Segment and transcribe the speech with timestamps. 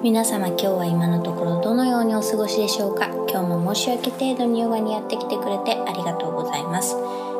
[0.00, 3.06] 皆様今日は今のところどのようにお過ごしでしょうか？
[3.28, 6.94] 今日も申し訳程度にヨガにやってきてくれてありがとうございます。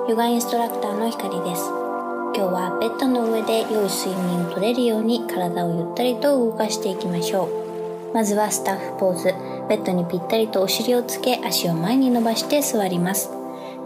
[0.09, 1.63] ヨガインストラクターのひかりです。
[2.35, 8.13] 今日はベッドの上で良い睡眠をとれるように体をゆったりと動かしていきましょう。
[8.13, 9.35] まずはスタッフポーズ。
[9.69, 13.31] ベッドにぴったりとお尻をつけ足を前に伸ばして座ります。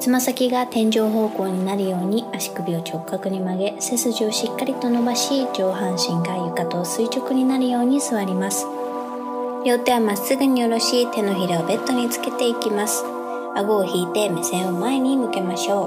[0.02, 8.66] つま先が天井方向になるように足首を直角に曲げ背筋をしっかりと伸ばし上半身が床と垂直になるように座ります。
[9.64, 13.04] 両手はまっすぐに下ろし手のひらをベッドにつけていきます。
[13.54, 15.84] 顎を引いて目線を前に向けましょ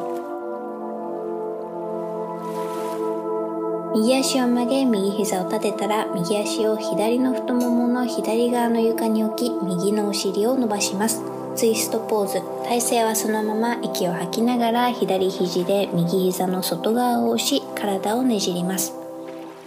[3.92, 4.00] う。
[4.00, 11.35] 右足を曲げ右膝を立てたら右足を左の太ももの左側の床に置き右のお尻を伸ばします。
[11.56, 12.42] ツイストポーズ。
[12.68, 18.94] 体勢はそのまま息を吐きながら左肘で右膝の外側を押し体をねじります。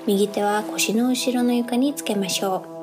[0.06, 2.77] 右手は腰の後ろの床につけましょう。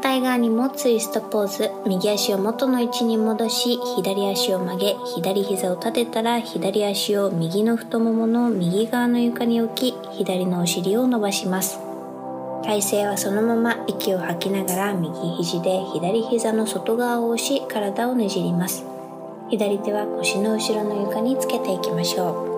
[0.00, 11.80] 反対側にもツイストポーズ右足を元の位置に戻し左足を曲げ左膝を立てたら左足を右の太ももの右側の床に置き左のお尻を伸ばします。
[12.64, 18.86] 体勢はそのまま息を吐きながら右肘で左膝の外側を押し体をねじります。
[19.50, 22.49] 左手は腰の後ろの床につけていきましょう。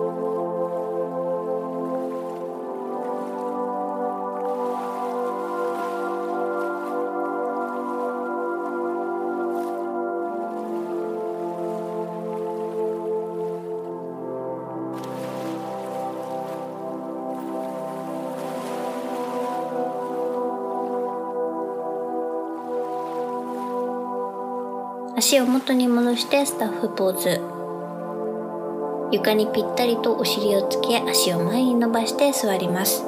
[25.15, 27.39] 足を元に戻してスタッフポーズ。
[29.11, 33.03] 床にぴったりとお尻をつけ足を前に伸ばして座ります。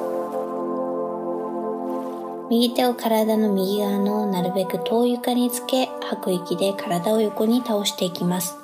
[2.48, 8.56] 右手を体の右側のなるべく遠い床につけ吐く息で体を横に倒していきます。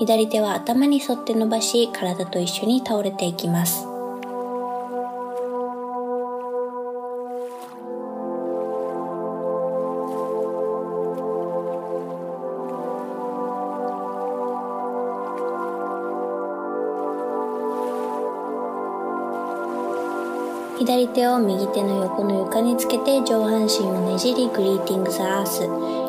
[0.00, 3.89] 左手は頭に沿って伸ばし体と一緒に倒れていきます。
[20.80, 25.64] 左手を右手の横の床につけて上半身をねじりグリーティングザアース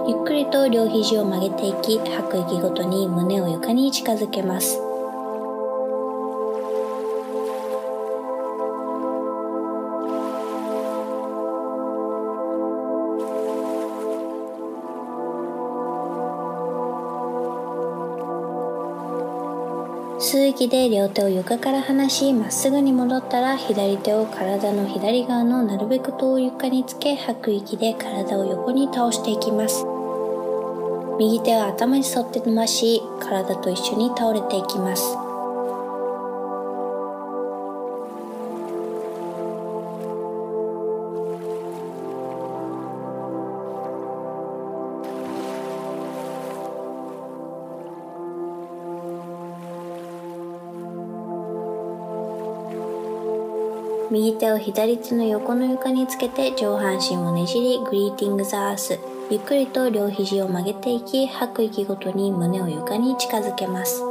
[0.08, 4.91] ゆっくりと両肘を曲げていき吐く息ごとに胸を床に近づけます。
[20.32, 29.86] 吸う息で両手を床から離しまっすぐに戻ったら左手を体の左側のなるべく遠い床につけ吐く息で体を横に倒していきます。
[31.20, 35.21] 右手は頭に沿って伸ばし体と一緒に倒れていきます。
[54.12, 59.00] 右手を左手の横の床につけて上半身をねじりグリーティングザース。
[59.30, 64.11] ゆっくりと両肘を曲げていき吐く息ごとに胸を床に近づけます。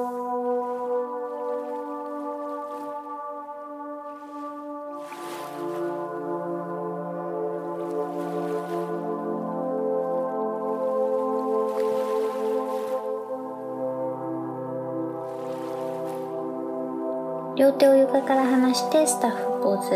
[17.60, 19.90] 両手を床から離してスタッフポーズ。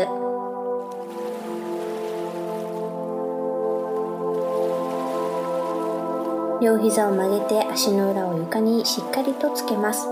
[6.63, 10.07] 両膝を曲げて足の裏を床にしっかりとつけます。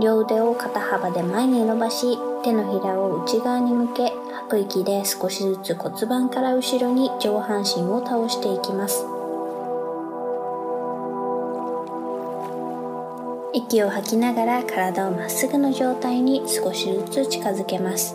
[0.00, 4.12] 両腕を肩幅で前に伸ばし手のひらを内側に向け
[4.46, 9.15] 吐く息で少しずつ骨盤から後ろに上半身を倒していきます。
[13.56, 18.14] 息を吐きながら体をまっすぐの状態に少しずつ近づけます。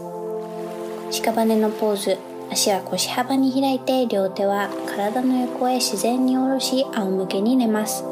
[1.10, 2.20] 屍のポーズ
[2.52, 8.04] 足は腰幅に開いて両手は体の横へ自然に下ろし仰向けに寝ます。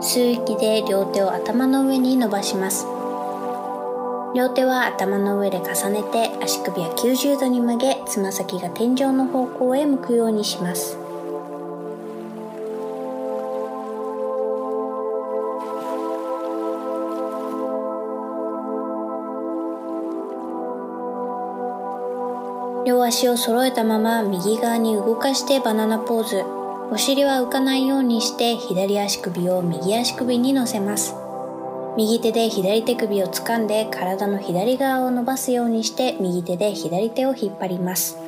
[0.00, 2.93] 吸う息で両手を頭の上に伸ばします。
[4.34, 10.98] 両手は頭の上で重ねて足首は90度に曲げつま先が天井の方向へ向くようにします。
[22.84, 26.44] 両足を揃えたまま右側に動かしてバナナポーズ。
[26.90, 31.23] お尻は浮かないようにして左足首を右足首に乗せます。
[31.96, 38.18] 右手で左手首を掴んで体の左側を伸ばすようにして右手で左手を引っ張ります。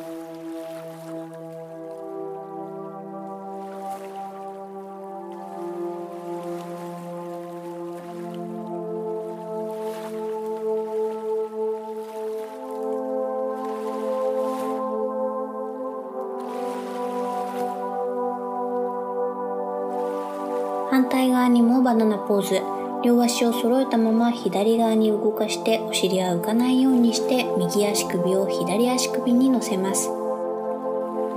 [20.89, 22.76] 反対側にもバナナポーズ。
[23.05, 30.11] 両足を揃えたまま左側に動かしてお尻は浮かないようにして右足首を左足首に乗せます。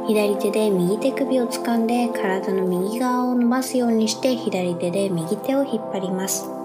[0.07, 6.58] 左手で右手首を掴んで体の右側を伸ばすようにして左手で右手を引っ張ります。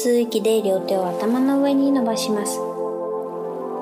[0.00, 2.60] 吸う息で両手を頭の上に伸ばします。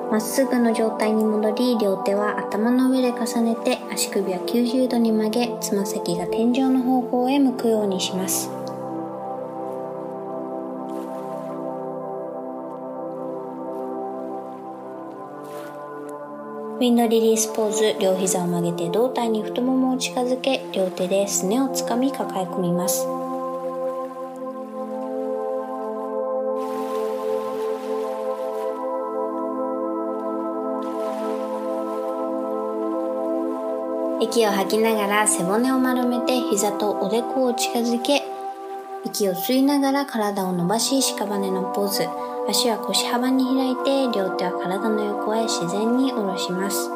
[0.09, 8.49] まっすぐの状態に戻り両手は頭の上で重ねて足首は90度に曲げつま先が天井の方向へ向くようにします。
[16.77, 23.16] ウィンドリリースポーズ両膝を曲げて胴体に太ももを近づけ両手ですねをつかみ抱え込みます。
[34.19, 38.23] 息を吐きながら背骨を丸めて膝とおでこを近づけ
[39.05, 42.07] 息を吸いながら体を伸ばし屍のポーズ。
[42.49, 43.75] 足は腰幅に開い
[44.11, 46.89] て両手は体の横へ自然に下ろします。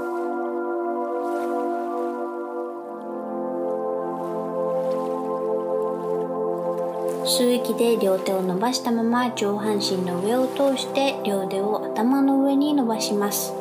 [7.24, 13.61] 吸う息で両手を伸ばしたまま上半身の上を通して両手を頭の上に伸ばします。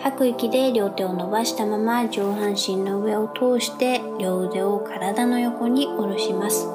[0.00, 6.66] 吐く息で両手を伸ばしたまま上半身の上を通して両腕を体の横に下ろします。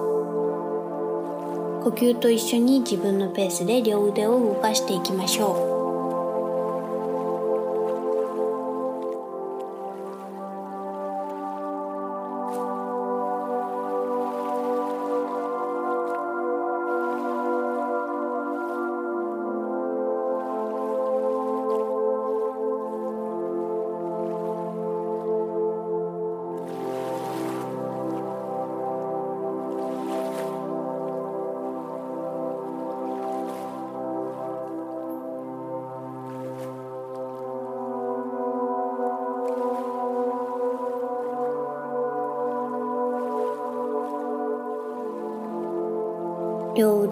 [1.84, 5.73] 呼吸と一緒に自分のペースで両腕を動かしていきましょう。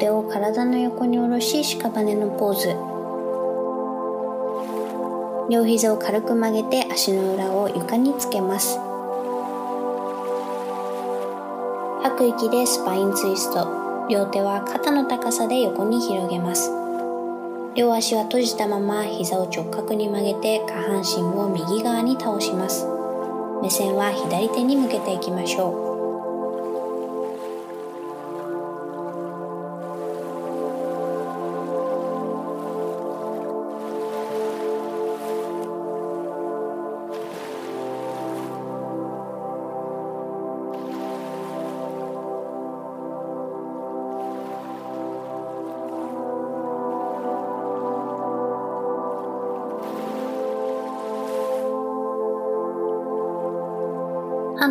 [0.01, 2.69] 腕を体の横に下ろし屍のポーズ。
[5.47, 8.79] 両膝を軽く曲げて足の裏を床につけます。
[12.01, 14.07] 吐く息でスパインツイスト。
[14.09, 16.71] 両手は肩の高さで横に広げます。
[17.75, 22.87] 両足は閉じたまま膝を直角に曲げて下半身を右側に倒します。
[23.61, 25.90] 目線は左手に向けていきましょう。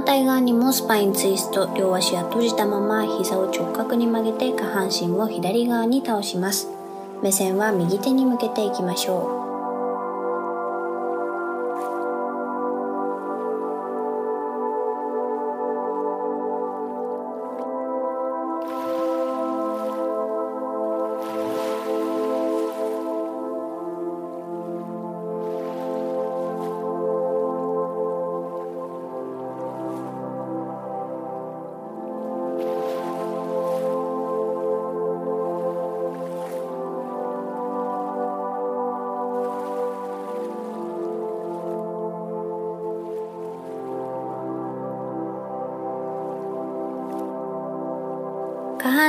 [0.01, 6.69] 反対側にもスパインツイスト両足は閉じたまま膝を直角に曲げて下半身を左側に倒します。
[7.23, 9.40] 目線は右手に向けていきましょう。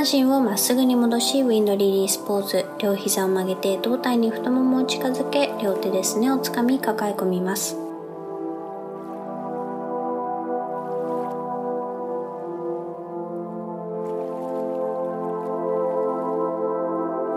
[0.01, 7.75] 半身をまっすぐに戻し wind release pose 両膝を曲げて胴体に太ももを近づけ両手ですねをつかみ抱え込みます。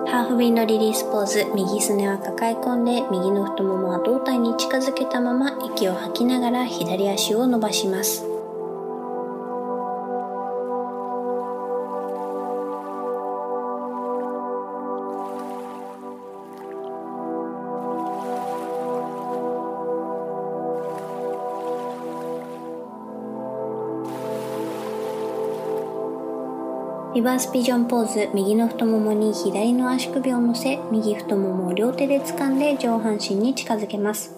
[0.07, 8.34] half wind release pose 右すねは抱え込んで右の太ももは胴体に近づけたまま息を吐きながら左足を伸ばします。
[27.15, 34.35] リバースピジョンポーズ右の太ももに左の足首を乗せ右太ももを両手で掴んで上半身に近づけます。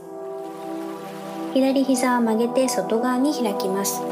[1.55, 4.03] 左膝は曲げて外側に開きます。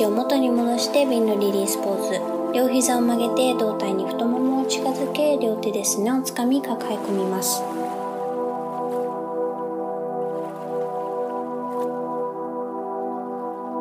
[0.00, 2.54] 足を元に戻してビンのリリースポーズ。
[2.54, 7.60] 両膝を曲げて胴体に太ももを近づけ両手ですねをつかみ抱え込みます。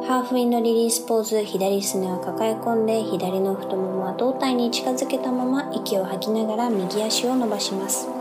[0.09, 8.18] ハーフウィンドリリースポーズ左すねを抱え込んで左の太ももは胴体に近づけたまま息を吐きながら右足を伸ばします。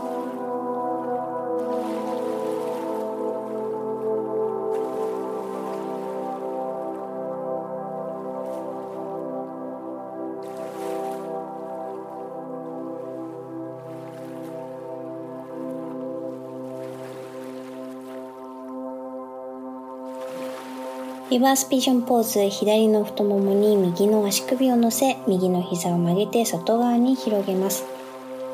[21.29, 27.85] リバースピジョンポーズ左の太ももに右の足首を乗せ右の膝を曲げて外側に広げます。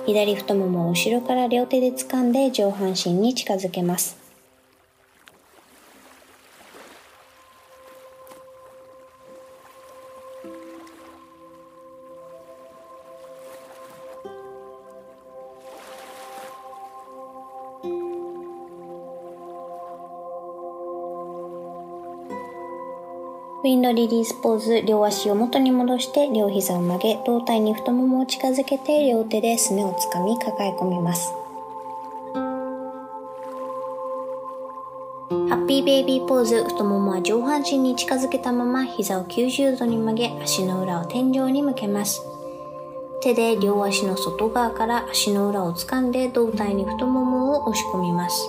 [0.06, 4.25] 左太ももを後ろから両手で掴んで上半身に近づけます。
[23.66, 31.34] ウィンドリリースポーズ両足を元に戻して両膝を曲げ胴体に太ももを近づけて両手ですねをつかみ抱え込みます。
[35.50, 42.22] ハッピーベイビーポーズ太ももは上半身に近づけたまま膝を90度に曲げ足の裏を天井に向けます。
[43.24, 48.48] 手で両足の外側から足の裏を掴んで胴体に太ももを押し込みます。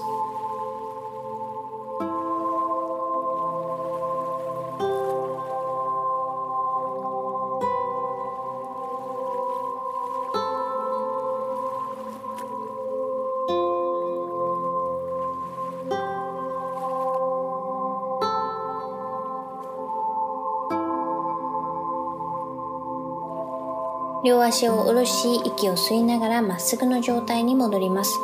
[24.26, 28.18] 両足を下ろし息を吸いながらまっすぐの状態に戻ります。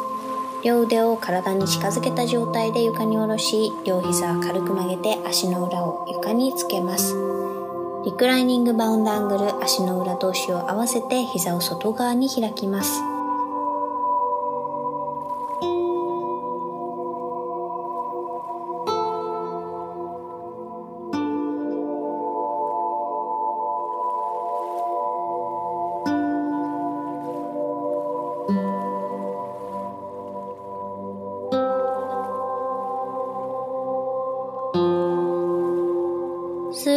[0.64, 7.14] 両腕を体に近づけた状態で床に下ろし両膝を軽く曲げて足の裏を床につけます。
[8.04, 13.11] リクライニングバウンドアングル足の裏同士を合わせて膝を外側に開きます。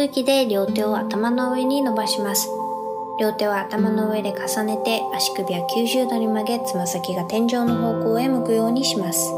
[0.06, 2.48] 息で両手を頭の上に伸ばします。
[3.18, 9.32] 両手は頭の上で重ねて足首は90度に曲げつま先が天井の方向へ向くようにします。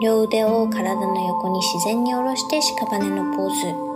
[0.00, 3.91] 両腕を体の横に自然に下ろして屍のポーズ。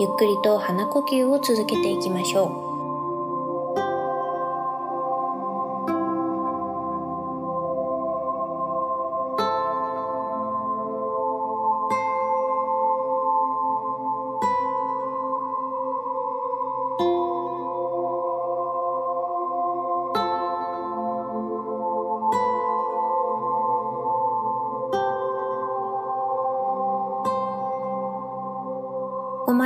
[0.00, 2.69] ゆっくりと鼻呼吸を続けていきましょう。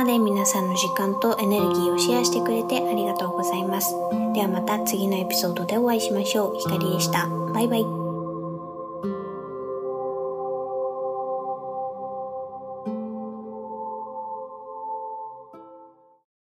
[0.05, 3.95] で皆さんの時間とエネルギーをシェアしてくれてありがとうございます。
[4.33, 6.55] ではまた次のエピソードでお会いしましょう。
[6.57, 7.27] ひかりでした。
[7.53, 7.94] バイバイ。